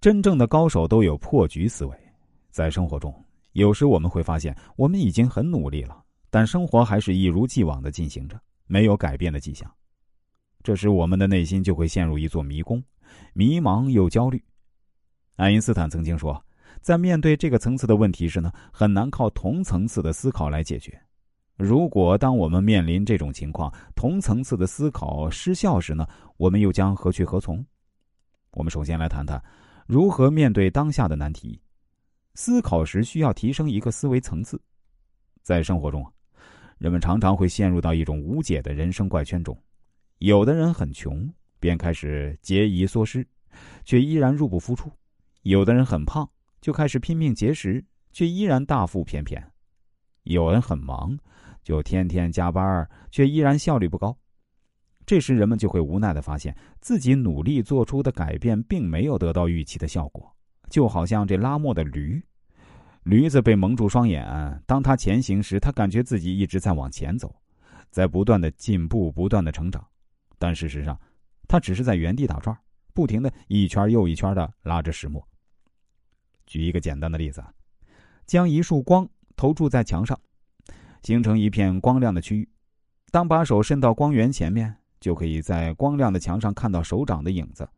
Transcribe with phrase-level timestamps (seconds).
[0.00, 1.96] 真正的高手都有破局思维。
[2.50, 3.12] 在生活中，
[3.52, 9.68] 有时我们会发现，我们已经很努力了，但生活还是一如既往的进行着，没有改变的迹象。
[10.62, 12.82] 这时，我们的内心就会陷入一座迷宫，
[13.32, 14.42] 迷茫又焦虑。
[15.36, 16.40] 爱因斯坦曾经说，
[16.80, 21.00] 在面对这个层次的问题时呢，很难靠同层次的思考来解决。
[21.56, 26.06] 如果当我们面临这种情况，同层次的思考失效时呢，
[26.36, 27.64] 我们又将何去何从？
[28.52, 29.42] 我们首先来谈谈
[29.88, 31.58] 如何面对当下的难题。
[32.34, 34.60] 思考时需要提升一个思维层次。
[35.42, 36.06] 在生活中，
[36.76, 39.58] 人们常常会陷入到一种无解的人生怪圈中。
[40.18, 41.26] 有的人很穷，
[41.58, 43.26] 便开始节衣缩食，
[43.82, 44.90] 却依然入不敷出；
[45.40, 46.28] 有的人很胖，
[46.60, 49.40] 就开始拼命节食，却依然大腹便便；
[50.24, 51.18] 有人很忙。
[51.62, 54.14] 就天天加班，却依然效率不高。
[55.08, 60.30] 这时，人们就会无奈的发现自己努力做出的改变，并没有得到预期的效果。
[60.68, 62.22] 就好像这拉磨的驴，
[63.04, 64.22] 驴子被蒙住双眼，
[64.66, 67.34] 当他前行时，他感觉自己一直在往前走，
[67.90, 69.82] 在不断的进步，不断的成长。
[70.38, 71.00] 但事实上，
[71.48, 72.54] 他只是在原地打转，
[72.92, 75.26] 不停的一圈又一圈的拉着石磨。
[76.44, 77.42] 举一个简单的例子，
[78.26, 80.20] 将一束光投注在墙上。
[81.02, 82.46] 形成一片光亮的区域，
[83.10, 87.68] 当把手伸到光源前面，就可以在光亮的墙上看到手掌的影子。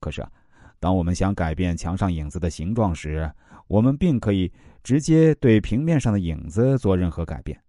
[0.00, 0.30] 可是啊，
[0.78, 3.30] 当我们想改变墙上影子的形状时，
[3.66, 7.60] 我们并可以直接对平面上的影子做任何改变。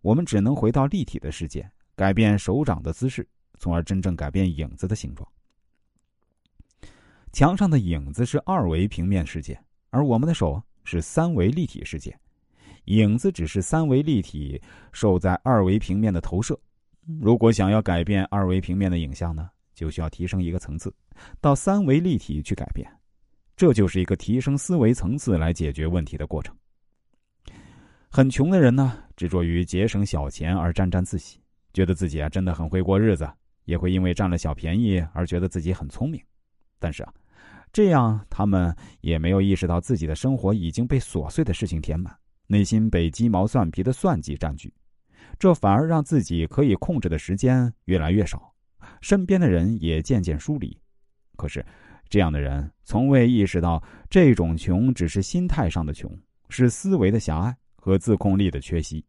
[0.00, 3.26] 我们只能回到立体的世界，改变手掌的姿势，
[3.58, 5.28] 从而真正改变影子的形状。
[7.32, 9.58] 墙上的影子是二维平面世界，
[9.90, 12.18] 而我们的手是三维立体世界。
[12.86, 14.60] 影子只是三维立体
[14.92, 16.58] 受在二维平面的投射。
[17.20, 20.94] 如果想要改变二维平面的影像呢，就需要提升一个层次，
[21.40, 22.88] 到三维立体去改变。
[23.56, 26.56] 这就是一个提升思维层次来解决问题的过程。
[28.08, 31.40] 很穷的人呢，执着于节省小钱而沾沾自喜，
[31.72, 33.28] 觉得自己啊真的很会过日子，
[33.64, 36.20] 也会因为占了小便宜而觉得自己很聪明。
[36.78, 37.12] 但是啊，
[37.72, 42.14] 这样他们也没有意识到自己的生活已经被琐碎的事情填满。
[42.46, 44.72] 内心被鸡毛蒜皮的算计占据，
[45.38, 48.54] 这反而让自己可以控制的时间越来越少，
[49.00, 50.78] 身边的人也渐渐疏离。
[51.36, 51.64] 可是，
[52.08, 56.16] 这样的人从未意识到，这种穷只是心态上的穷，
[56.48, 59.04] 是思维的狭隘和自控力的缺席。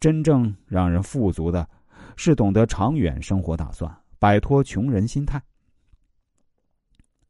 [0.00, 1.68] 真正让人富足的，
[2.16, 5.42] 是懂得长远生活打算，摆脱穷人心态。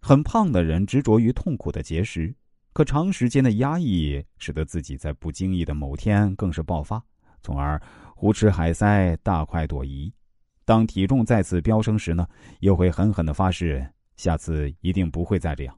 [0.01, 2.35] 很胖的人执着于痛苦的节食。
[2.75, 7.05] 可长时间的压抑，使得自己在不经意的某天更是爆发，
[7.43, 7.81] 从而
[8.15, 10.13] 胡吃海塞、大快朵颐。
[10.65, 12.27] 当体重再次飙升时呢，
[12.61, 13.87] 又会狠狠的发誓，
[14.17, 15.77] 下次一定不会再这样。